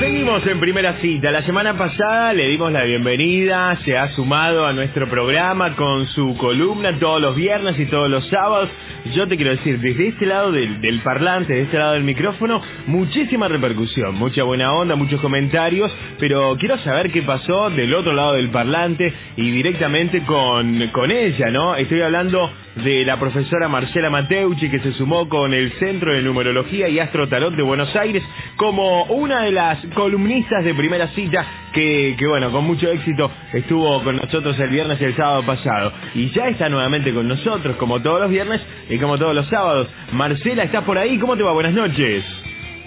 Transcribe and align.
Seguimos 0.00 0.46
en 0.46 0.58
primera 0.60 0.94
cita. 1.00 1.30
La 1.30 1.42
semana 1.42 1.76
pasada 1.76 2.32
le 2.32 2.48
dimos 2.48 2.72
la 2.72 2.82
bienvenida, 2.82 3.78
se 3.84 3.96
ha 3.96 4.08
sumado 4.14 4.66
a 4.66 4.72
nuestro 4.72 5.08
programa 5.08 5.76
con 5.76 6.06
su 6.08 6.36
columna 6.36 6.98
todos 6.98 7.20
los 7.20 7.36
viernes 7.36 7.78
y 7.78 7.86
todos 7.86 8.10
los 8.10 8.26
sábados 8.28 8.68
yo 9.10 9.26
te 9.26 9.36
quiero 9.36 9.50
decir, 9.50 9.80
desde 9.80 10.08
este 10.08 10.26
lado 10.26 10.52
del, 10.52 10.80
del 10.80 11.00
parlante, 11.00 11.52
de 11.52 11.62
este 11.62 11.76
lado 11.76 11.94
del 11.94 12.04
micrófono, 12.04 12.62
muchísima 12.86 13.48
repercusión, 13.48 14.14
mucha 14.14 14.44
buena 14.44 14.72
onda, 14.72 14.94
muchos 14.94 15.20
comentarios, 15.20 15.92
pero 16.20 16.56
quiero 16.56 16.78
saber 16.78 17.10
qué 17.10 17.22
pasó 17.22 17.68
del 17.70 17.92
otro 17.94 18.12
lado 18.12 18.34
del 18.34 18.50
parlante 18.50 19.12
y 19.36 19.50
directamente 19.50 20.22
con, 20.22 20.88
con 20.92 21.10
ella, 21.10 21.50
¿no? 21.50 21.74
Estoy 21.74 22.00
hablando 22.00 22.48
de 22.76 23.04
la 23.04 23.18
profesora 23.18 23.68
Marcela 23.68 24.08
Mateucci 24.08 24.70
que 24.70 24.78
se 24.80 24.92
sumó 24.92 25.28
con 25.28 25.52
el 25.52 25.72
Centro 25.72 26.14
de 26.14 26.22
Numerología 26.22 26.88
y 26.88 27.00
Astro 27.00 27.28
Tarot 27.28 27.54
de 27.54 27.62
Buenos 27.62 27.94
Aires 27.96 28.22
como 28.56 29.04
una 29.04 29.42
de 29.42 29.52
las 29.52 29.84
columnistas 29.94 30.64
de 30.64 30.74
primera 30.74 31.08
cita 31.08 31.44
que, 31.72 32.14
que 32.18 32.26
bueno, 32.26 32.50
con 32.50 32.64
mucho 32.64 32.88
éxito 32.90 33.30
estuvo 33.52 34.02
con 34.02 34.16
nosotros 34.16 34.58
el 34.58 34.70
viernes 34.70 35.00
y 35.00 35.04
el 35.04 35.16
sábado 35.16 35.42
pasado. 35.44 35.92
Y 36.14 36.30
ya 36.30 36.48
está 36.48 36.68
nuevamente 36.68 37.12
con 37.12 37.28
nosotros 37.28 37.76
como 37.76 38.00
todos 38.00 38.20
los 38.20 38.30
viernes 38.30 38.60
y 38.88 38.98
como 38.98 39.18
todos 39.18 39.34
los 39.34 39.46
sábados. 39.48 39.88
Marcela, 40.12 40.64
¿estás 40.64 40.84
por 40.84 40.98
ahí? 40.98 41.18
¿Cómo 41.18 41.36
te 41.36 41.42
va? 41.42 41.52
Buenas 41.52 41.72
noches. 41.72 42.24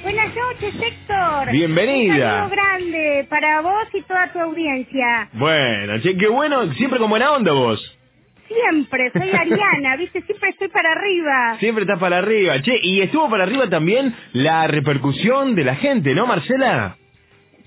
Buenas 0.03 0.36
noches, 0.36 0.75
Héctor. 0.80 1.52
Bienvenida. 1.52 2.44
Un 2.44 2.50
saludo 2.50 2.50
grande 2.50 3.28
para 3.28 3.61
vos 3.61 3.88
y 3.91 4.02
toda 4.03 4.31
tu 4.31 4.39
audiencia. 4.39 5.30
Bueno, 5.33 6.00
che, 6.02 6.16
qué 6.16 6.28
bueno, 6.28 6.72
siempre 6.73 7.00
con 7.00 7.09
buena 7.09 7.31
onda 7.31 7.53
vos. 7.53 7.97
Siempre, 8.47 9.11
soy 9.11 9.31
Ariana, 9.33 9.95
¿viste? 9.97 10.22
Siempre 10.22 10.52
estoy 10.52 10.67
para 10.67 10.91
arriba. 10.91 11.58
Siempre 11.59 11.86
estás 11.86 12.00
para 12.00 12.19
arriba. 12.19 12.61
Che, 12.61 12.80
y 12.83 13.02
estuvo 13.02 13.28
para 13.31 13.45
arriba 13.45 13.67
también 13.67 14.16
la 14.33 14.67
repercusión 14.67 15.56
de 15.56 15.63
la 15.63 15.75
gente, 15.75 16.13
¿no, 16.13 16.28
Marcela? 16.28 16.97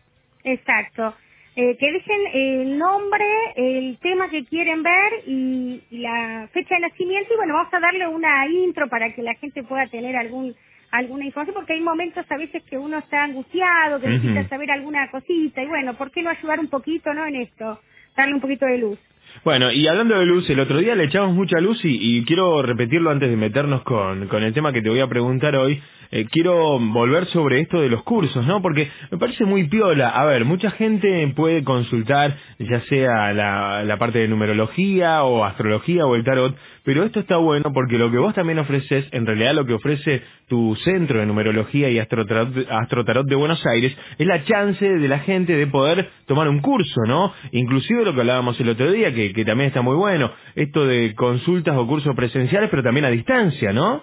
Exacto. 0.45 1.15
Eh, 1.57 1.77
que 1.77 1.93
dejen 1.93 2.21
el 2.33 2.79
nombre, 2.79 3.27
el 3.57 3.99
tema 3.99 4.31
que 4.31 4.45
quieren 4.45 4.83
ver 4.83 5.13
y 5.27 5.83
la 5.91 6.49
fecha 6.53 6.77
de 6.77 6.83
nacimiento 6.83 7.35
y 7.35 7.37
bueno, 7.37 7.55
vamos 7.55 7.75
a 7.75 7.81
darle 7.81 8.07
una 8.07 8.47
intro 8.47 8.89
para 8.89 9.13
que 9.13 9.23
la 9.23 9.35
gente 9.35 9.65
pueda 9.65 9.89
tener 9.89 10.17
algún 10.17 10.55
alguna 10.91 11.25
información 11.25 11.55
porque 11.55 11.75
hay 11.75 11.81
momentos 11.81 12.25
a 12.29 12.37
veces 12.37 12.63
que 12.65 12.79
uno 12.79 12.99
está 12.99 13.25
angustiado, 13.25 14.01
que 14.01 14.09
necesita 14.09 14.49
saber 14.49 14.71
alguna 14.71 15.11
cosita 15.11 15.63
y 15.63 15.67
bueno, 15.67 15.95
¿por 15.95 16.11
qué 16.11 16.23
no 16.23 16.31
ayudar 16.31 16.61
un 16.61 16.69
poquito, 16.69 17.13
no, 17.15 17.27
en 17.27 17.37
esto? 17.37 17.81
Darle 18.17 18.35
un 18.35 18.41
poquito 18.41 18.67
de 18.67 18.79
luz. 18.79 18.99
Bueno, 19.45 19.71
y 19.71 19.87
hablando 19.87 20.19
de 20.19 20.27
luz, 20.27 20.49
el 20.51 20.61
otro 20.61 20.79
día 20.79 20.95
le 20.95 21.05
echamos 21.05 21.35
mucha 21.35 21.61
luz 21.61 21.85
y, 21.85 22.19
y 22.19 22.25
quiero 22.25 22.63
repetirlo 22.63 23.11
antes 23.11 23.31
de 23.31 23.37
meternos 23.37 23.83
con, 23.83 24.27
con 24.29 24.43
el 24.43 24.53
tema 24.53 24.73
que 24.73 24.83
te 24.83 24.91
voy 24.91 25.01
a 25.01 25.09
preguntar 25.09 25.55
hoy. 25.57 25.81
Eh, 26.13 26.27
quiero 26.29 26.81
volver 26.81 27.27
sobre 27.27 27.61
esto 27.61 27.81
de 27.81 27.89
los 27.89 28.03
cursos, 28.03 28.45
¿no? 28.45 28.61
Porque 28.61 28.91
me 29.13 29.19
parece 29.19 29.45
muy 29.45 29.69
piola. 29.69 30.09
A 30.09 30.25
ver, 30.25 30.45
mucha 30.45 30.73
gente 30.73 31.33
puede 31.37 31.63
consultar 31.63 32.37
ya 32.59 32.81
sea 32.83 33.33
la, 33.33 33.85
la 33.85 33.97
parte 33.97 34.19
de 34.19 34.27
numerología 34.27 35.23
o 35.23 35.45
astrología 35.45 36.07
o 36.07 36.17
el 36.17 36.25
tarot, 36.25 36.57
pero 36.93 37.05
esto 37.05 37.21
está 37.21 37.37
bueno 37.37 37.73
porque 37.73 37.97
lo 37.99 38.11
que 38.11 38.19
vos 38.19 38.35
también 38.35 38.59
ofreces, 38.59 39.07
en 39.13 39.25
realidad 39.25 39.55
lo 39.55 39.65
que 39.65 39.75
ofrece 39.75 40.23
tu 40.49 40.75
centro 40.75 41.21
de 41.21 41.27
numerología 41.27 41.89
y 41.89 42.01
astrotarot, 42.01 42.67
astrotarot 42.69 43.29
de 43.29 43.37
Buenos 43.37 43.65
Aires, 43.65 43.97
es 44.19 44.27
la 44.27 44.43
chance 44.43 44.85
de 44.85 45.07
la 45.07 45.21
gente 45.21 45.55
de 45.55 45.69
poder 45.69 46.11
tomar 46.27 46.49
un 46.49 46.59
curso, 46.59 47.03
¿no? 47.07 47.33
Inclusive 47.53 48.05
lo 48.05 48.13
que 48.13 48.23
hablábamos 48.23 48.59
el 48.59 48.71
otro 48.71 48.91
día, 48.91 49.15
que, 49.15 49.33
que 49.33 49.45
también 49.45 49.69
está 49.69 49.83
muy 49.83 49.95
bueno, 49.95 50.33
esto 50.57 50.85
de 50.85 51.15
consultas 51.15 51.77
o 51.77 51.87
cursos 51.87 52.17
presenciales, 52.17 52.69
pero 52.71 52.83
también 52.83 53.05
a 53.05 53.11
distancia, 53.11 53.73
¿no? 53.73 54.03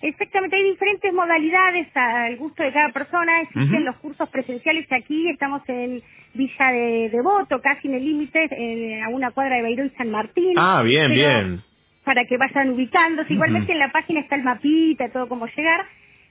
Exactamente, 0.00 0.54
hay 0.54 0.62
diferentes 0.62 1.12
modalidades 1.12 1.88
al 1.96 2.36
gusto 2.36 2.62
de 2.62 2.72
cada 2.72 2.92
persona. 2.92 3.40
Existen 3.40 3.84
los 3.84 3.96
cursos 3.96 4.28
presenciales 4.28 4.86
aquí, 4.92 5.28
estamos 5.28 5.62
en 5.66 6.00
Villa 6.34 6.70
de 6.70 7.10
Devoto, 7.10 7.60
casi 7.60 7.88
en 7.88 7.94
el 7.94 8.04
límite, 8.04 9.02
a 9.02 9.08
una 9.08 9.32
cuadra 9.32 9.56
de 9.56 9.62
Beiró 9.62 9.84
y 9.84 9.90
San 9.90 10.12
Martín. 10.12 10.54
Ah, 10.56 10.82
bien, 10.84 11.08
Pero 11.08 11.14
bien. 11.14 11.62
Para 12.06 12.24
que 12.24 12.36
vayan 12.38 12.70
ubicándose. 12.70 13.34
Igualmente 13.34 13.72
en 13.72 13.80
la 13.80 13.90
página 13.90 14.20
está 14.20 14.36
el 14.36 14.44
mapita, 14.44 15.08
todo 15.10 15.28
cómo 15.28 15.46
llegar. 15.46 15.84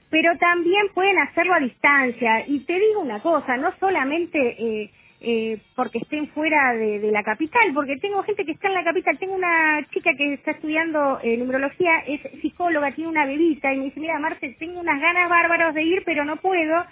Pero 0.10 0.38
también 0.38 0.88
pueden 0.94 1.20
hacerlo 1.20 1.54
a 1.54 1.60
distancia. 1.60 2.48
Y 2.48 2.62
te 2.62 2.80
digo 2.80 3.02
una 3.02 3.20
cosa, 3.20 3.58
no 3.58 3.74
solamente 3.80 4.40
eh, 4.40 4.90
eh, 5.20 5.58
porque 5.76 5.98
estén 5.98 6.30
fuera 6.30 6.74
de, 6.74 7.00
de 7.00 7.12
la 7.12 7.24
capital, 7.24 7.74
porque 7.74 7.98
tengo 7.98 8.24
gente 8.24 8.46
que 8.46 8.54
está 8.54 8.70
en 8.70 8.76
la 8.76 8.86
capital. 8.86 9.18
Tengo 9.18 9.36
una 9.36 9.86
chica 9.92 10.16
que 10.16 10.36
está 10.36 10.52
estudiando 10.52 11.20
eh, 11.22 11.36
numerología, 11.36 12.00
es 12.08 12.22
psicóloga, 12.42 12.94
tiene 12.94 13.10
una 13.10 13.26
bebita 13.26 13.74
y 13.74 13.78
me 13.78 13.84
dice, 13.86 14.00
mira, 14.00 14.18
Marce, 14.18 14.56
tengo 14.58 14.80
unas 14.80 15.02
ganas 15.02 15.30
bárbaras 15.30 15.74
de 15.74 15.84
ir, 15.84 16.04
pero 16.06 16.24
no 16.24 16.38
puedo. 16.38 16.86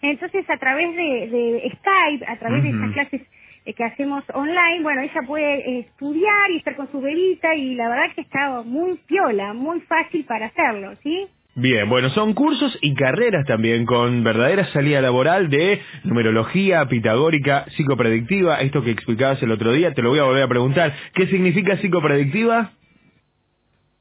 Entonces, 0.00 0.48
a 0.48 0.56
través 0.56 0.96
de, 0.96 1.28
de 1.28 1.72
Skype, 1.76 2.24
a 2.26 2.36
través 2.38 2.62
de 2.62 2.70
esas 2.70 2.92
clases 2.92 3.20
eh, 3.64 3.74
que 3.74 3.84
hacemos 3.84 4.24
online, 4.32 4.82
bueno, 4.82 5.02
ella 5.02 5.20
puede 5.26 5.54
eh, 5.58 5.78
estudiar 5.80 6.50
y 6.50 6.58
estar 6.58 6.76
con 6.76 6.90
su 6.90 7.00
bebita 7.00 7.54
y 7.54 7.74
la 7.74 7.88
verdad 7.88 8.14
que 8.14 8.22
está 8.22 8.62
muy 8.62 8.98
piola, 9.06 9.52
muy 9.52 9.80
fácil 9.82 10.24
para 10.24 10.46
hacerlo, 10.46 10.94
¿sí? 11.02 11.26
Bien, 11.56 11.88
bueno, 11.88 12.10
son 12.10 12.32
cursos 12.32 12.78
y 12.80 12.94
carreras 12.94 13.44
también 13.44 13.84
con 13.84 14.22
verdadera 14.22 14.66
salida 14.66 15.00
laboral 15.00 15.50
de 15.50 15.82
numerología 16.04 16.86
pitagórica 16.86 17.66
psicopredictiva, 17.76 18.60
esto 18.60 18.82
que 18.82 18.92
explicabas 18.92 19.42
el 19.42 19.50
otro 19.50 19.72
día, 19.72 19.92
te 19.92 20.00
lo 20.00 20.10
voy 20.10 20.20
a 20.20 20.24
volver 20.24 20.44
a 20.44 20.48
preguntar, 20.48 20.94
¿qué 21.12 21.26
significa 21.26 21.76
psicopredictiva? 21.78 22.72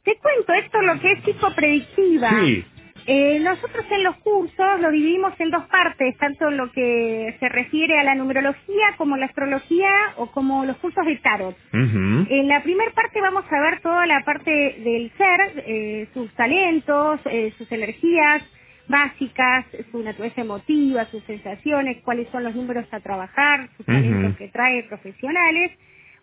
Te 0.04 0.16
cuento 0.18 0.54
esto 0.54 0.82
lo 0.82 1.00
que 1.00 1.12
es 1.12 1.24
psicopredictiva. 1.24 2.30
Sí. 2.30 2.66
Eh, 3.12 3.40
nosotros 3.40 3.84
en 3.90 4.04
los 4.04 4.18
cursos 4.18 4.80
lo 4.82 4.92
dividimos 4.92 5.34
en 5.40 5.50
dos 5.50 5.66
partes, 5.66 6.16
tanto 6.18 6.52
lo 6.52 6.72
que 6.72 7.36
se 7.40 7.50
refiere 7.50 7.98
a 7.98 8.04
la 8.04 8.14
numerología 8.14 8.94
como 8.98 9.18
la 9.18 9.26
astrología 9.26 9.90
o 10.18 10.28
como 10.28 10.64
los 10.64 10.78
cursos 10.78 11.04
de 11.08 11.16
tarot. 11.16 11.58
En 11.74 12.48
la 12.48 12.62
primera 12.62 12.92
parte 12.92 13.20
vamos 13.20 13.46
a 13.50 13.62
ver 13.62 13.82
toda 13.82 14.06
la 14.06 14.24
parte 14.24 14.52
del 14.52 15.12
ser, 15.18 15.64
eh, 15.66 16.08
sus 16.14 16.32
talentos, 16.36 17.20
eh, 17.26 17.52
sus 17.58 17.72
energías 17.72 18.44
básicas, 18.88 19.66
su 19.92 20.04
naturaleza 20.04 20.42
emotiva, 20.42 21.06
sus 21.06 21.24
sensaciones, 21.24 22.04
cuáles 22.04 22.30
son 22.30 22.44
los 22.44 22.54
números 22.54 22.86
a 22.92 23.00
trabajar, 23.00 23.70
sus 23.76 23.88
talentos 23.88 24.38
que 24.38 24.50
trae 24.50 24.84
profesionales. 24.84 25.72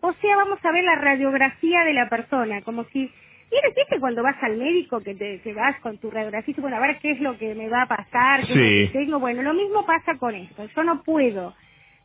O 0.02 0.12
sea, 0.20 0.36
vamos 0.36 0.60
a 0.62 0.70
ver 0.70 0.84
la 0.84 0.94
radiografía 0.94 1.82
de 1.82 1.94
la 1.94 2.08
persona, 2.08 2.62
como 2.62 2.84
si... 2.92 3.10
¿Vieron, 3.50 3.72
viste 3.76 4.00
cuando 4.00 4.22
vas 4.22 4.36
al 4.42 4.56
médico 4.56 5.00
que 5.02 5.14
te, 5.14 5.40
que 5.40 5.52
vas 5.54 5.78
con 5.80 5.98
tu 5.98 6.10
radiografía 6.10 6.54
bueno, 6.58 6.76
a 6.76 6.80
ver 6.80 6.98
qué 6.98 7.12
es 7.12 7.20
lo 7.20 7.38
que 7.38 7.54
me 7.54 7.68
va 7.68 7.82
a 7.82 7.86
pasar, 7.88 8.40
qué 8.46 8.52
es 8.52 8.56
lo 8.56 8.64
Sí. 8.64 8.92
que 8.92 8.98
tengo? 8.98 9.20
Bueno, 9.20 9.42
lo 9.42 9.54
mismo 9.54 9.86
pasa 9.86 10.16
con 10.18 10.34
esto. 10.34 10.66
Yo 10.74 10.84
no 10.84 11.02
puedo 11.02 11.54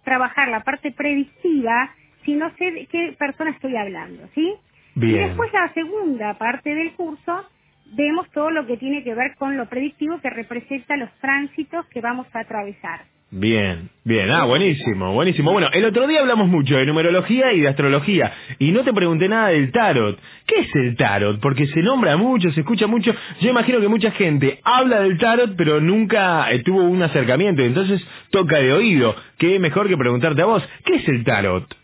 trabajar 0.03 0.49
la 0.49 0.61
parte 0.63 0.91
predictiva 0.91 1.91
si 2.25 2.35
no 2.35 2.51
sé 2.57 2.71
de 2.71 2.85
qué 2.87 3.15
persona 3.17 3.51
estoy 3.51 3.75
hablando, 3.75 4.27
¿sí? 4.35 4.53
Bien. 4.95 5.15
Y 5.15 5.19
después 5.29 5.51
la 5.53 5.73
segunda 5.73 6.37
parte 6.37 6.75
del 6.75 6.93
curso 6.93 7.45
vemos 7.85 8.29
todo 8.31 8.51
lo 8.51 8.65
que 8.65 8.77
tiene 8.77 9.03
que 9.03 9.13
ver 9.13 9.35
con 9.37 9.57
lo 9.57 9.67
predictivo 9.67 10.19
que 10.21 10.29
representa 10.29 10.97
los 10.97 11.09
tránsitos 11.19 11.85
que 11.87 12.01
vamos 12.01 12.27
a 12.33 12.39
atravesar. 12.39 13.01
Bien, 13.33 13.89
bien, 14.03 14.29
ah, 14.29 14.43
buenísimo, 14.43 15.13
buenísimo. 15.13 15.53
Bueno, 15.53 15.69
el 15.71 15.85
otro 15.85 16.05
día 16.05 16.19
hablamos 16.19 16.49
mucho 16.49 16.75
de 16.75 16.85
numerología 16.85 17.53
y 17.53 17.61
de 17.61 17.69
astrología 17.69 18.33
y 18.59 18.73
no 18.73 18.83
te 18.83 18.93
pregunté 18.93 19.29
nada 19.29 19.47
del 19.47 19.71
tarot. 19.71 20.19
¿Qué 20.45 20.59
es 20.59 20.75
el 20.75 20.97
tarot? 20.97 21.39
Porque 21.39 21.65
se 21.67 21.81
nombra 21.81 22.17
mucho, 22.17 22.51
se 22.51 22.59
escucha 22.59 22.87
mucho. 22.87 23.15
Yo 23.39 23.49
imagino 23.49 23.79
que 23.79 23.87
mucha 23.87 24.11
gente 24.11 24.59
habla 24.65 24.99
del 24.99 25.17
tarot 25.17 25.55
pero 25.55 25.79
nunca 25.79 26.51
eh, 26.51 26.59
tuvo 26.59 26.83
un 26.83 27.01
acercamiento, 27.03 27.61
entonces 27.61 28.05
toca 28.31 28.57
de 28.57 28.73
oído. 28.73 29.15
¿Qué 29.37 29.59
mejor 29.59 29.87
que 29.87 29.95
preguntarte 29.95 30.41
a 30.41 30.45
vos? 30.45 30.69
¿Qué 30.83 30.95
es 30.95 31.07
el 31.07 31.23
tarot? 31.23 31.80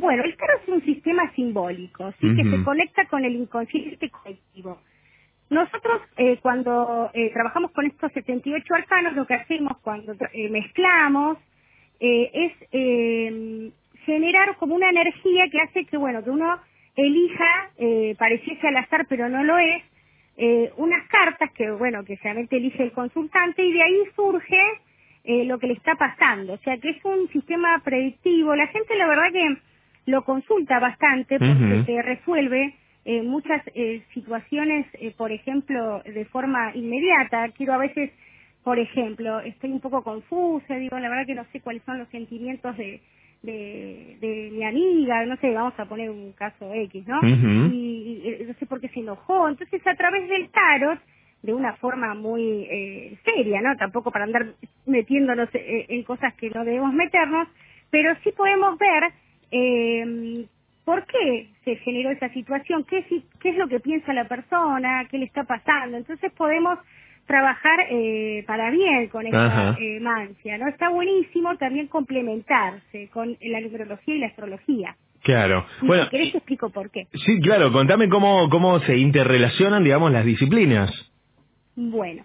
Bueno, 0.00 0.24
el 0.24 0.34
tarot 0.36 0.62
es 0.62 0.68
un 0.68 0.82
sistema 0.82 1.30
simbólico, 1.34 2.10
¿sí? 2.20 2.34
que 2.34 2.42
se 2.42 2.64
conecta 2.64 3.04
con 3.04 3.22
el 3.22 3.36
inconsciente 3.36 4.08
colectivo. 4.08 4.80
Nosotros, 5.50 6.00
eh, 6.16 6.38
cuando 6.40 7.10
eh, 7.12 7.30
trabajamos 7.34 7.72
con 7.72 7.84
estos 7.84 8.10
78 8.12 8.74
arcanos, 8.74 9.14
lo 9.14 9.26
que 9.26 9.34
hacemos 9.34 9.76
cuando 9.82 10.14
eh, 10.32 10.48
mezclamos 10.48 11.38
es 12.02 12.52
eh, 12.72 13.70
generar 14.06 14.56
como 14.56 14.74
una 14.74 14.88
energía 14.88 15.48
que 15.52 15.60
hace 15.60 15.84
que, 15.84 15.98
bueno, 15.98 16.24
que 16.24 16.30
uno 16.30 16.58
elija, 16.96 17.70
pareciese 18.18 18.68
al 18.68 18.78
azar, 18.78 19.04
pero 19.06 19.28
no 19.28 19.44
lo 19.44 19.58
es, 19.58 19.82
unas 20.78 21.06
cartas 21.08 21.50
que, 21.52 21.70
bueno, 21.72 22.02
que 22.04 22.16
realmente 22.22 22.56
elige 22.56 22.84
el 22.84 22.92
consultante 22.92 23.62
y 23.62 23.72
de 23.74 23.82
ahí 23.82 24.02
surge 24.16 24.62
lo 25.44 25.58
que 25.58 25.66
le 25.66 25.74
está 25.74 25.94
pasando. 25.96 26.54
O 26.54 26.58
sea, 26.58 26.78
que 26.78 26.88
es 26.88 27.04
un 27.04 27.28
sistema 27.28 27.82
predictivo. 27.84 28.56
La 28.56 28.66
gente, 28.68 28.96
la 28.96 29.06
verdad 29.06 29.30
que 29.30 29.56
lo 30.06 30.24
consulta 30.24 30.78
bastante 30.78 31.38
porque 31.38 31.74
Ujú. 31.74 31.84
se 31.84 32.02
resuelve 32.02 32.74
eh, 33.04 33.22
muchas 33.22 33.62
eh, 33.74 34.02
situaciones, 34.12 34.86
eh, 34.94 35.12
por 35.16 35.32
ejemplo, 35.32 36.02
de 36.04 36.24
forma 36.26 36.72
inmediata. 36.74 37.48
Quiero 37.56 37.74
a 37.74 37.78
veces, 37.78 38.10
por 38.62 38.78
ejemplo, 38.78 39.40
estoy 39.40 39.72
un 39.72 39.80
poco 39.80 40.02
confusa, 40.02 40.74
digo, 40.76 40.98
la 40.98 41.08
verdad 41.08 41.26
que 41.26 41.34
no 41.34 41.44
sé 41.52 41.60
cuáles 41.60 41.82
son 41.84 41.98
los 41.98 42.08
sentimientos 42.08 42.76
de, 42.76 43.00
de, 43.42 44.18
de 44.20 44.50
mi 44.52 44.64
amiga, 44.64 45.24
no 45.24 45.36
sé, 45.36 45.50
vamos 45.52 45.74
a 45.78 45.86
poner 45.86 46.10
un 46.10 46.32
caso 46.32 46.72
X, 46.74 47.06
¿no? 47.06 47.20
Y, 47.24 48.22
y, 48.40 48.44
no 48.46 48.54
sé 48.54 48.66
por 48.66 48.80
qué 48.80 48.88
se 48.88 49.00
enojó. 49.00 49.48
Entonces, 49.48 49.80
a 49.86 49.94
través 49.94 50.28
del 50.28 50.50
tarot, 50.50 51.00
de 51.42 51.54
una 51.54 51.74
forma 51.76 52.14
muy 52.14 52.66
eh, 52.70 53.18
seria, 53.24 53.62
¿no? 53.62 53.74
Tampoco 53.76 54.10
para 54.10 54.24
andar 54.24 54.46
metiéndonos 54.84 55.48
eh, 55.54 55.86
en 55.88 56.02
cosas 56.02 56.34
que 56.34 56.50
no 56.50 56.64
debemos 56.64 56.92
meternos, 56.92 57.48
pero 57.90 58.14
sí 58.22 58.30
podemos 58.32 58.78
ver 58.78 59.04
eh, 59.50 60.46
por 60.84 61.06
qué 61.06 61.48
se 61.64 61.76
generó 61.76 62.10
esa 62.10 62.28
situación, 62.30 62.84
qué, 62.84 63.04
es 63.44 63.56
lo 63.56 63.68
que 63.68 63.80
piensa 63.80 64.12
la 64.12 64.26
persona, 64.26 65.06
qué 65.10 65.18
le 65.18 65.26
está 65.26 65.44
pasando. 65.44 65.96
Entonces 65.96 66.32
podemos 66.32 66.78
trabajar 67.26 67.78
eh, 67.90 68.42
para 68.46 68.70
bien 68.70 69.06
con 69.08 69.26
esta 69.26 69.76
eh, 69.78 70.00
mancia, 70.00 70.58
¿no? 70.58 70.68
Está 70.68 70.88
buenísimo 70.88 71.56
también 71.58 71.86
complementarse 71.86 73.08
con 73.12 73.36
la 73.40 73.60
numerología 73.60 74.14
y 74.16 74.18
la 74.18 74.26
astrología. 74.26 74.96
Claro. 75.22 75.66
Y 75.82 75.86
Bueno, 75.86 76.04
si 76.04 76.10
querés 76.10 76.32
te 76.32 76.38
explico 76.38 76.70
por 76.70 76.90
qué. 76.90 77.06
sí, 77.24 77.40
claro, 77.40 77.70
contame 77.72 78.08
cómo, 78.08 78.48
cómo 78.48 78.80
se 78.80 78.96
interrelacionan, 78.96 79.84
digamos, 79.84 80.10
las 80.10 80.24
disciplinas. 80.24 80.90
Bueno, 81.76 82.24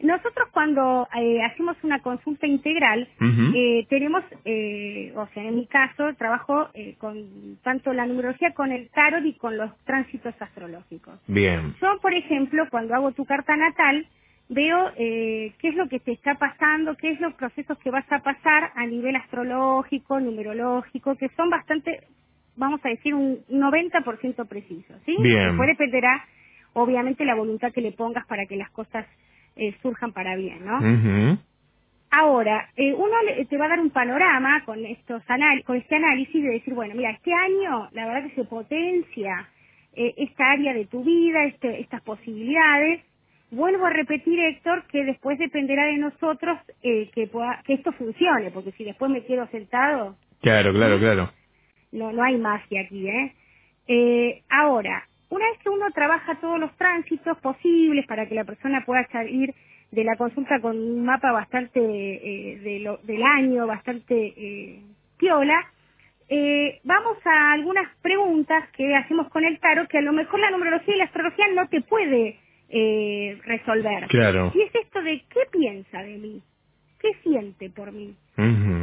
nosotros 0.00 0.48
cuando 0.52 1.08
eh, 1.18 1.42
hacemos 1.42 1.76
una 1.82 2.00
consulta 2.00 2.46
integral, 2.46 3.08
eh, 3.54 3.86
tenemos, 3.88 4.22
eh, 4.44 5.12
o 5.16 5.26
sea, 5.28 5.42
en 5.42 5.56
mi 5.56 5.66
caso, 5.66 6.14
trabajo 6.18 6.68
con 6.98 7.58
tanto 7.62 7.92
la 7.92 8.06
numerología 8.06 8.52
con 8.52 8.72
el 8.72 8.90
tarot 8.90 9.24
y 9.24 9.32
con 9.34 9.56
los 9.56 9.70
tránsitos 9.84 10.34
astrológicos. 10.40 11.18
Bien. 11.26 11.74
Yo, 11.80 11.98
por 12.00 12.12
ejemplo, 12.12 12.64
cuando 12.70 12.94
hago 12.94 13.12
tu 13.12 13.24
carta 13.24 13.56
natal, 13.56 14.06
veo 14.48 14.92
qué 14.96 15.54
es 15.62 15.74
lo 15.74 15.88
que 15.88 15.98
te 15.98 16.12
está 16.12 16.34
pasando, 16.34 16.96
qué 16.96 17.12
es 17.12 17.20
los 17.20 17.32
procesos 17.34 17.78
que 17.78 17.90
vas 17.90 18.10
a 18.12 18.20
pasar 18.20 18.72
a 18.74 18.86
nivel 18.86 19.16
astrológico, 19.16 20.20
numerológico, 20.20 21.16
que 21.16 21.30
son 21.30 21.48
bastante, 21.48 22.02
vamos 22.54 22.80
a 22.84 22.90
decir, 22.90 23.14
un 23.14 23.38
90% 23.48 24.46
precisos, 24.46 24.96
¿sí? 25.06 25.16
Bien. 25.20 25.48
Después 25.48 25.68
dependerá, 25.68 26.22
obviamente, 26.74 27.24
la 27.24 27.34
voluntad 27.34 27.72
que 27.72 27.80
le 27.80 27.92
pongas 27.92 28.26
para 28.26 28.44
que 28.44 28.56
las 28.56 28.70
cosas 28.70 29.06
eh, 29.56 29.74
surjan 29.82 30.12
para 30.12 30.36
bien, 30.36 30.64
¿no? 30.64 30.78
Ahora, 32.10 32.68
eh, 32.76 32.94
uno 32.94 33.14
te 33.48 33.56
va 33.58 33.66
a 33.66 33.68
dar 33.68 33.80
un 33.80 33.90
panorama 33.90 34.62
con 34.64 34.84
estos 34.86 35.22
anal- 35.28 35.64
con 35.64 35.76
este 35.76 35.96
análisis 35.96 36.42
de 36.42 36.50
decir, 36.50 36.72
bueno, 36.72 36.94
mira, 36.94 37.10
este 37.10 37.32
año 37.32 37.88
la 37.92 38.06
verdad 38.06 38.28
que 38.28 38.34
se 38.36 38.44
potencia 38.44 39.48
eh, 39.98 40.12
esta 40.18 40.50
área 40.52 40.74
de 40.74 40.84
tu 40.86 41.02
vida, 41.02 41.44
este- 41.44 41.80
estas 41.80 42.02
posibilidades. 42.02 43.02
Vuelvo 43.50 43.86
a 43.86 43.90
repetir, 43.90 44.38
Héctor, 44.38 44.84
que 44.88 45.04
después 45.04 45.38
dependerá 45.38 45.86
de 45.86 45.96
nosotros 45.96 46.58
eh, 46.82 47.10
que, 47.14 47.26
pueda- 47.28 47.62
que 47.66 47.74
esto 47.74 47.92
funcione, 47.92 48.50
porque 48.50 48.72
si 48.72 48.84
después 48.84 49.10
me 49.10 49.24
quedo 49.24 49.46
sentado, 49.48 50.16
Claro, 50.42 50.72
claro, 50.74 50.98
claro. 50.98 51.30
no, 51.92 52.12
no 52.12 52.22
hay 52.22 52.36
magia 52.36 52.82
aquí, 52.82 53.08
¿eh? 53.08 53.34
Eh, 53.88 54.42
Ahora, 54.50 55.08
una 55.30 55.44
vez 55.50 55.58
que 55.62 55.68
uno 55.70 55.86
trabaja 55.92 56.36
todos 56.40 56.58
los 56.60 56.74
tránsitos 56.76 57.38
posibles 57.38 58.06
para 58.06 58.26
que 58.28 58.34
la 58.34 58.44
persona 58.44 58.84
pueda 58.86 59.06
salir 59.08 59.54
de 59.90 60.04
la 60.04 60.16
consulta 60.16 60.60
con 60.60 60.76
un 60.76 61.04
mapa 61.04 61.32
bastante 61.32 61.80
eh, 61.80 62.58
de 62.58 62.80
lo- 62.80 62.98
del 63.04 63.22
año, 63.22 63.66
bastante 63.66 64.14
eh, 64.36 64.80
piola, 65.18 65.64
eh, 66.28 66.80
vamos 66.84 67.18
a 67.24 67.52
algunas 67.52 67.88
preguntas 68.02 68.68
que 68.76 68.94
hacemos 68.96 69.28
con 69.28 69.44
el 69.44 69.58
tarot 69.60 69.88
que 69.88 69.98
a 69.98 70.02
lo 70.02 70.12
mejor 70.12 70.40
la 70.40 70.50
numerología 70.50 70.94
y 70.94 70.98
la 70.98 71.04
astrología 71.04 71.46
no 71.54 71.68
te 71.68 71.80
puede 71.82 72.38
eh, 72.68 73.38
resolver. 73.44 74.08
Claro. 74.08 74.50
Y 74.54 74.62
es 74.62 74.74
esto 74.74 75.00
de 75.02 75.22
qué 75.32 75.40
piensa 75.52 76.02
de 76.02 76.18
mí, 76.18 76.42
qué 77.12 77.28
siente 77.30 77.70
por 77.70 77.92
mí. 77.92 78.14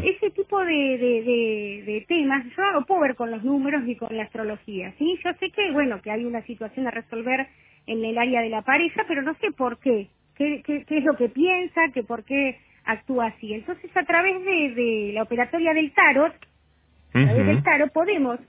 Ese 0.03 0.31
tipo 0.31 0.59
de, 0.59 0.73
de, 0.73 1.23
de, 1.23 1.83
de 1.85 2.05
temas 2.07 2.43
yo 2.57 2.85
puedo 2.87 3.01
ver 3.01 3.15
con 3.15 3.31
los 3.31 3.43
números 3.43 3.83
ni 3.83 3.95
con 3.95 4.15
la 4.15 4.23
astrología, 4.23 4.93
¿sí? 4.97 5.17
Yo 5.23 5.31
sé 5.39 5.51
que, 5.51 5.71
bueno, 5.71 6.01
que 6.01 6.11
hay 6.11 6.25
una 6.25 6.41
situación 6.43 6.87
a 6.87 6.91
resolver 6.91 7.47
en 7.87 8.03
el 8.03 8.17
área 8.17 8.41
de 8.41 8.49
la 8.49 8.61
pareja, 8.63 9.05
pero 9.07 9.21
no 9.21 9.33
sé 9.35 9.51
por 9.51 9.79
qué. 9.79 10.07
¿Qué, 10.35 10.61
qué, 10.65 10.83
qué 10.85 10.97
es 10.97 11.03
lo 11.03 11.15
que 11.15 11.29
piensa? 11.29 11.81
que 11.93 12.03
¿Por 12.03 12.23
qué 12.25 12.57
actúa 12.85 13.27
así? 13.27 13.53
Entonces, 13.53 13.95
a 13.95 14.03
través 14.03 14.43
de, 14.43 14.71
la 15.13 15.23
operatoria 15.23 15.73
del 15.73 15.93
tarot, 15.93 16.33
a 16.33 17.11
través 17.11 17.35
Ujú. 17.37 17.45
del 17.45 17.63
tarot 17.63 17.93
podemos 17.93 18.39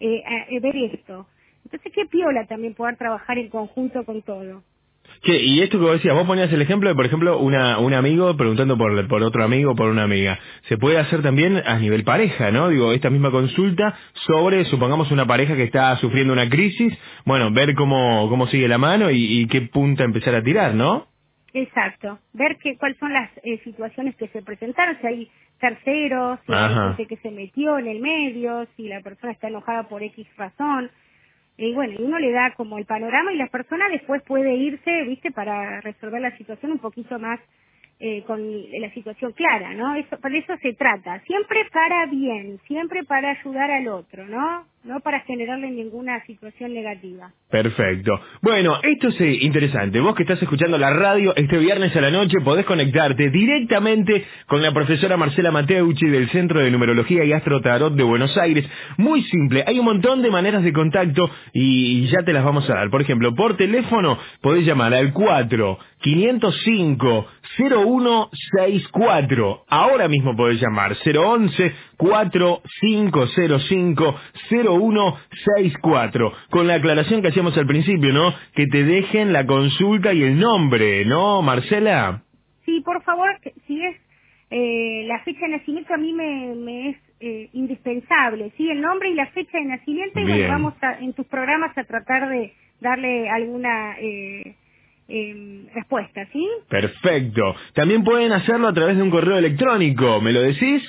eh, 0.00 0.22
a- 0.26 0.46
eh, 0.50 0.60
ver 0.60 0.76
esto. 0.76 1.28
Entonces, 1.64 1.92
qué 1.92 2.06
piola 2.06 2.46
también 2.46 2.74
poder 2.74 2.96
trabajar 2.96 3.38
en 3.38 3.48
conjunto 3.50 4.04
con 4.04 4.22
todo. 4.22 4.62
Che, 5.22 5.36
y 5.42 5.60
esto 5.60 5.78
que 5.78 5.84
vos 5.84 5.94
decías, 5.94 6.14
vos 6.14 6.26
ponías 6.26 6.52
el 6.52 6.62
ejemplo 6.62 6.88
de, 6.88 6.94
por 6.94 7.06
ejemplo, 7.06 7.38
una, 7.38 7.78
un 7.78 7.94
amigo 7.94 8.36
preguntando 8.36 8.76
por, 8.76 9.08
por 9.08 9.22
otro 9.22 9.44
amigo 9.44 9.72
o 9.72 9.74
por 9.74 9.88
una 9.88 10.04
amiga. 10.04 10.38
Se 10.68 10.76
puede 10.76 10.98
hacer 10.98 11.22
también 11.22 11.62
a 11.64 11.78
nivel 11.78 12.04
pareja, 12.04 12.50
¿no? 12.50 12.68
Digo, 12.68 12.92
esta 12.92 13.10
misma 13.10 13.30
consulta 13.30 13.96
sobre, 14.26 14.64
supongamos, 14.66 15.10
una 15.10 15.26
pareja 15.26 15.56
que 15.56 15.64
está 15.64 15.96
sufriendo 15.96 16.32
una 16.32 16.48
crisis, 16.48 16.96
bueno, 17.24 17.50
ver 17.50 17.74
cómo, 17.74 18.28
cómo 18.28 18.46
sigue 18.46 18.68
la 18.68 18.78
mano 18.78 19.10
y, 19.10 19.40
y 19.40 19.46
qué 19.46 19.62
punta 19.62 20.04
empezar 20.04 20.34
a 20.34 20.42
tirar, 20.42 20.74
¿no? 20.74 21.06
Exacto, 21.52 22.18
ver 22.34 22.58
que, 22.58 22.76
cuáles 22.76 22.98
son 22.98 23.14
las 23.14 23.30
eh, 23.42 23.58
situaciones 23.64 24.14
que 24.16 24.28
se 24.28 24.42
presentaron, 24.42 24.98
si 25.00 25.06
hay 25.06 25.30
terceros, 25.58 26.38
si 26.44 26.52
hay 26.52 26.74
gente 26.74 27.06
que 27.06 27.16
se 27.16 27.30
metió 27.30 27.78
en 27.78 27.86
el 27.86 28.00
medio, 28.00 28.66
si 28.76 28.88
la 28.88 29.00
persona 29.00 29.32
está 29.32 29.48
enojada 29.48 29.88
por 29.88 30.02
X 30.02 30.26
razón. 30.36 30.90
Y 31.58 31.72
bueno, 31.72 31.96
uno 32.00 32.18
le 32.18 32.32
da 32.32 32.52
como 32.54 32.78
el 32.78 32.84
panorama 32.84 33.32
y 33.32 33.36
la 33.36 33.48
persona 33.48 33.88
después 33.88 34.22
puede 34.22 34.54
irse, 34.54 35.02
viste, 35.04 35.30
para 35.30 35.80
resolver 35.80 36.20
la 36.20 36.36
situación 36.36 36.72
un 36.72 36.78
poquito 36.78 37.18
más 37.18 37.40
eh, 37.98 38.22
con 38.24 38.40
la 38.78 38.92
situación 38.92 39.32
clara, 39.32 39.72
¿no? 39.72 39.94
Eso, 39.94 40.18
por 40.20 40.34
eso 40.34 40.54
se 40.60 40.74
trata, 40.74 41.18
siempre 41.20 41.64
para 41.72 42.04
bien, 42.06 42.60
siempre 42.66 43.04
para 43.04 43.30
ayudar 43.30 43.70
al 43.70 43.88
otro, 43.88 44.26
¿no? 44.26 44.66
No 44.86 45.00
para 45.00 45.20
generarle 45.20 45.70
ninguna 45.70 46.24
situación 46.26 46.72
negativa. 46.72 47.32
Perfecto. 47.50 48.12
Bueno, 48.40 48.78
esto 48.82 49.08
es 49.08 49.20
eh, 49.20 49.38
interesante. 49.42 50.00
Vos 50.00 50.14
que 50.14 50.22
estás 50.22 50.40
escuchando 50.40 50.78
la 50.78 50.90
radio 50.90 51.34
este 51.36 51.58
viernes 51.58 51.94
a 51.96 52.00
la 52.00 52.10
noche 52.10 52.38
podés 52.44 52.64
conectarte 52.64 53.30
directamente 53.30 54.24
con 54.46 54.62
la 54.62 54.72
profesora 54.72 55.16
Marcela 55.16 55.50
Mateucci 55.50 56.06
del 56.06 56.30
Centro 56.30 56.60
de 56.60 56.70
Numerología 56.70 57.24
y 57.24 57.32
Astrotarot 57.32 57.94
de 57.94 58.04
Buenos 58.04 58.36
Aires. 58.38 58.64
Muy 58.96 59.22
simple, 59.24 59.64
hay 59.66 59.78
un 59.78 59.86
montón 59.86 60.22
de 60.22 60.30
maneras 60.30 60.62
de 60.62 60.72
contacto 60.72 61.28
y 61.52 62.06
ya 62.06 62.22
te 62.24 62.32
las 62.32 62.44
vamos 62.44 62.68
a 62.70 62.74
dar. 62.74 62.90
Por 62.90 63.02
ejemplo, 63.02 63.34
por 63.34 63.56
teléfono 63.56 64.18
podés 64.40 64.64
llamar 64.64 64.94
al 64.94 65.12
4 65.12 65.78
505 66.00 67.26
0164. 67.56 69.64
Ahora 69.68 70.08
mismo 70.08 70.36
podés 70.36 70.60
llamar 70.60 70.96
011 71.04 71.74
4505 71.96 74.14
0164. 74.48 76.32
Con 76.50 76.66
la 76.66 76.74
aclaración 76.74 77.22
que 77.22 77.28
hacíamos 77.28 77.56
al 77.56 77.66
principio, 77.66 78.12
¿no? 78.12 78.34
Que 78.54 78.66
te 78.66 78.84
dejen 78.84 79.32
la 79.32 79.46
consulta 79.46 80.12
y 80.12 80.22
el 80.22 80.38
nombre, 80.38 81.04
¿no, 81.04 81.42
Marcela? 81.42 82.22
Sí, 82.64 82.82
por 82.84 83.02
favor, 83.02 83.28
si 83.66 83.82
es 83.82 83.96
eh, 84.50 85.04
la 85.06 85.20
fecha 85.24 85.40
de 85.40 85.58
nacimiento 85.58 85.94
a 85.94 85.96
mí 85.96 86.12
me, 86.12 86.54
me 86.54 86.90
es 86.90 86.96
eh, 87.20 87.48
indispensable, 87.52 88.52
¿sí? 88.56 88.70
El 88.70 88.80
nombre 88.80 89.10
y 89.10 89.14
la 89.14 89.26
fecha 89.28 89.58
de 89.58 89.64
nacimiento 89.64 90.20
y 90.20 90.24
bueno, 90.24 90.48
vamos 90.48 90.74
a, 90.82 90.98
en 91.00 91.12
tus 91.14 91.26
programas 91.26 91.76
a 91.78 91.84
tratar 91.84 92.28
de 92.28 92.52
darle 92.80 93.28
alguna... 93.28 93.98
Eh, 93.98 94.56
eh, 95.08 95.68
respuesta, 95.72 96.26
¿sí? 96.32 96.44
Perfecto. 96.68 97.54
También 97.74 98.02
pueden 98.02 98.32
hacerlo 98.32 98.66
a 98.66 98.72
través 98.72 98.96
de 98.96 99.04
un 99.04 99.10
correo 99.10 99.38
electrónico, 99.38 100.20
¿me 100.20 100.32
lo 100.32 100.42
decís? 100.42 100.82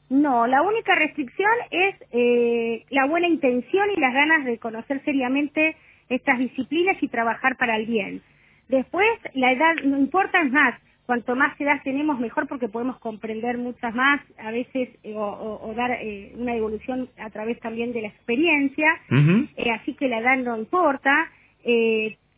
No, 0.10 0.46
la 0.46 0.62
única 0.62 0.94
restricción 0.94 1.52
es 1.72 1.96
eh, 2.12 2.86
la 2.92 3.08
buena 3.08 3.28
intención 3.28 3.90
y 3.96 4.00
las 4.00 4.14
ganas 4.14 4.46
de 4.46 4.60
conocer 4.60 5.04
seriamente 5.04 5.76
estas 6.10 6.38
disciplinas 6.38 7.02
y 7.02 7.08
trabajar 7.08 7.58
para 7.58 7.78
el 7.78 7.88
bien. 7.88 8.22
Después, 8.70 9.08
la 9.34 9.52
edad 9.52 9.76
no 9.84 9.98
importa, 9.98 10.44
más, 10.44 10.80
cuanto 11.06 11.36
más 11.36 11.60
edad 11.60 11.82
tenemos 11.84 12.20
mejor 12.20 12.48
porque 12.48 12.68
podemos 12.68 12.98
comprender 13.00 13.58
muchas 13.58 13.94
más 13.94 14.22
a 14.38 14.52
veces 14.52 14.90
eh, 15.04 15.14
o, 15.16 15.74
dar 15.76 15.92
eh, 15.92 16.34
una 16.36 16.56
evolución 16.56 17.10
a 17.18 17.30
través 17.30 17.60
también 17.60 17.94
de 17.94 18.02
la 18.02 18.08
experiencia. 18.08 18.88
Eh, 19.10 19.72
así 19.72 19.94
que 19.94 20.08
la 20.08 20.20
edad 20.20 20.38
no 20.38 20.58
importa. 20.58 21.30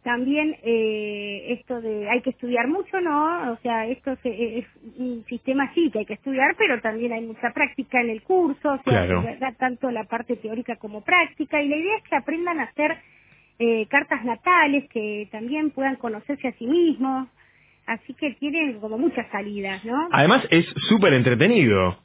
También 0.04 0.56
esto 0.64 1.82
de 1.82 2.10
hay 2.10 2.22
que 2.22 2.30
estudiar 2.30 2.70
mucho 2.70 3.02
no 3.02 3.52
o 3.52 3.58
sea 3.58 3.86
esto 3.88 4.16
es, 4.24 4.66
un 4.98 5.26
sistema 5.28 5.70
sí 5.74 5.92
que 5.92 6.00
hay 6.00 6.06
que 6.06 6.14
estudiar 6.14 6.56
pero 6.58 6.80
también 6.80 7.12
hay 7.12 7.26
mucha 7.26 7.52
práctica 7.52 8.00
en 8.00 8.12
el 8.12 8.22
curso 8.22 8.72
o 8.72 8.84
sea 8.84 9.06
da 9.38 9.52
tanto 9.60 9.92
la 9.92 10.06
parte 10.06 10.38
teórica 10.38 10.78
como 10.78 11.02
práctica 11.02 11.62
y 11.62 11.68
la 11.68 11.76
idea 11.76 11.98
es 11.98 12.04
que 12.04 12.16
aprendan 12.16 12.62
a 12.62 12.64
hacer 12.64 12.98
cartas 13.90 14.24
natales 14.24 14.88
que 14.92 15.28
también 15.30 15.72
puedan 15.72 15.98
conocerse 15.98 16.48
a 16.48 16.54
sí 16.54 16.68
mismos 16.68 17.28
Así 17.88 18.14
que 18.16 18.32
tiene 18.32 18.76
como 18.82 18.98
muchas 18.98 19.26
salidas, 19.32 19.84
¿no? 19.86 20.10
Además 20.12 20.46
es 20.52 20.66
súper 20.90 21.14
entretenido. 21.14 21.98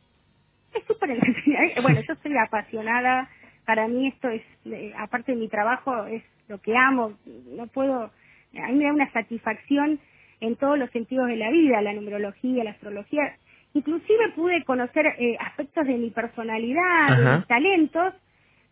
Es 0.73 0.85
súper 0.87 1.11
entretenido. 1.11 1.61
Bueno, 1.83 2.01
yo 2.07 2.15
soy 2.23 2.37
apasionada. 2.39 3.29
Para 3.67 3.89
mí 3.89 4.07
esto 4.07 4.29
es, 4.29 4.43
eh, 4.67 4.93
aparte 4.97 5.33
de 5.33 5.39
mi 5.39 5.49
trabajo, 5.49 6.07
es 6.07 6.23
lo 6.49 6.59
que 6.59 6.77
amo. 6.77 7.15
No 7.57 7.67
puedo, 7.67 8.05
a 8.05 8.69
mí 8.69 8.75
me 8.75 8.85
da 8.85 8.93
una 8.93 9.11
satisfacción 9.11 9.99
en 10.41 10.55
todos 10.57 10.79
los 10.79 10.89
sentidos 10.91 11.27
de 11.27 11.37
la 11.37 11.51
vida, 11.51 11.83
la 11.83 11.95
numerología, 11.95 12.63
la 12.63 12.71
astrología. 12.71 13.37
Inclusive 13.75 14.31
pude 14.37 14.63
conocer 14.65 15.07
eh, 15.19 15.37
aspectos 15.41 15.85
de 15.87 15.95
mi 15.95 16.11
personalidad, 16.11 17.19
de 17.19 17.37
mis 17.39 17.47
talentos, 17.49 18.15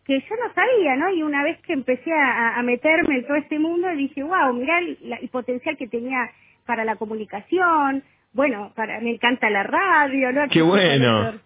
que 0.05 0.19
yo 0.19 0.35
no 0.37 0.53
sabía, 0.53 0.95
¿no? 0.95 1.13
Y 1.13 1.23
una 1.23 1.43
vez 1.43 1.59
que 1.61 1.73
empecé 1.73 2.11
a, 2.13 2.61
meterme 2.63 3.17
en 3.17 3.27
todo 3.27 3.35
este 3.35 3.59
mundo, 3.59 3.89
dije, 3.95 4.23
wow, 4.23 4.53
mirá 4.53 4.79
el, 4.79 4.97
el 5.21 5.29
potencial 5.29 5.75
que 5.77 5.87
tenía 5.87 6.29
para 6.65 6.85
la 6.85 6.95
comunicación, 6.95 8.03
bueno, 8.33 8.71
para 8.75 8.99
me 9.01 9.11
encanta 9.11 9.49
la 9.49 9.63
radio, 9.63 10.31
¿no? 10.31 10.47
Qué 10.49 10.61
bueno. 10.61 11.39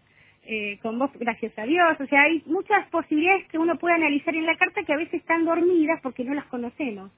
Eh, 0.48 0.77
con 0.84 1.00
vos, 1.00 1.10
gracias 1.15 1.57
a 1.57 1.63
Dios. 1.63 2.00
O 2.00 2.05
sea, 2.05 2.24
hay 2.24 2.43
muchas 2.45 2.88
posibilidades 2.89 3.48
que 3.48 3.57
uno 3.57 3.77
puede 3.77 3.95
analizar 3.95 4.36
en 4.36 4.45
la 4.45 4.55
carta 4.55 4.84
que 4.84 4.93
a 4.93 4.98
veces 4.98 5.15
están 5.15 5.43
dormidas 5.45 6.00
porque 6.01 6.24
no 6.24 6.36
las 6.36 6.45
conocemos. 6.45 7.12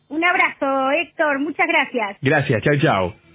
Un 0.08 0.24
abrazo, 0.24 0.90
Héctor. 0.92 1.40
Muchas 1.40 1.66
gracias. 1.66 2.16
Gracias. 2.22 2.62
Chao, 2.62 2.76
chao. 2.78 3.25